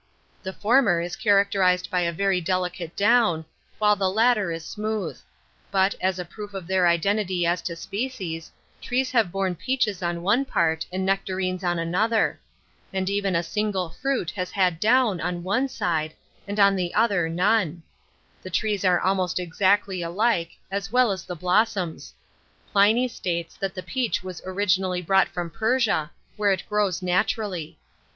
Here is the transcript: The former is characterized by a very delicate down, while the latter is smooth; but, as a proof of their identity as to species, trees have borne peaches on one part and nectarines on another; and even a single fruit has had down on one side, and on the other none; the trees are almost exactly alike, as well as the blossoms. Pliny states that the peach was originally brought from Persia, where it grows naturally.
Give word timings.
The 0.41 0.51
former 0.51 0.99
is 0.99 1.15
characterized 1.15 1.91
by 1.91 1.99
a 1.99 2.11
very 2.11 2.41
delicate 2.41 2.95
down, 2.95 3.45
while 3.77 3.95
the 3.95 4.09
latter 4.09 4.51
is 4.51 4.65
smooth; 4.65 5.19
but, 5.69 5.93
as 6.01 6.17
a 6.17 6.25
proof 6.25 6.55
of 6.55 6.65
their 6.65 6.87
identity 6.87 7.45
as 7.45 7.61
to 7.61 7.75
species, 7.75 8.51
trees 8.81 9.11
have 9.11 9.31
borne 9.31 9.53
peaches 9.53 10.01
on 10.01 10.23
one 10.23 10.43
part 10.43 10.87
and 10.91 11.05
nectarines 11.05 11.63
on 11.63 11.77
another; 11.77 12.39
and 12.91 13.11
even 13.11 13.35
a 13.35 13.43
single 13.43 13.91
fruit 13.91 14.31
has 14.31 14.49
had 14.49 14.79
down 14.79 15.21
on 15.21 15.43
one 15.43 15.67
side, 15.67 16.15
and 16.47 16.59
on 16.59 16.75
the 16.75 16.95
other 16.95 17.29
none; 17.29 17.83
the 18.41 18.49
trees 18.49 18.83
are 18.83 18.99
almost 18.99 19.39
exactly 19.39 20.01
alike, 20.01 20.57
as 20.71 20.91
well 20.91 21.11
as 21.11 21.25
the 21.25 21.35
blossoms. 21.35 22.11
Pliny 22.71 23.07
states 23.07 23.55
that 23.55 23.75
the 23.75 23.83
peach 23.83 24.23
was 24.23 24.41
originally 24.47 25.03
brought 25.03 25.27
from 25.27 25.51
Persia, 25.51 26.09
where 26.37 26.51
it 26.51 26.63
grows 26.67 27.03
naturally. 27.03 27.77